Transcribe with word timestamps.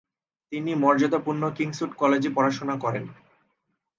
তিনি 0.51 0.71
মর্যাদাপূর্ণ 0.75 1.43
কিংসউড 1.57 1.91
কলেজে 1.95 2.29
পড়াশোনা 2.35 2.75
করেন। 2.79 3.05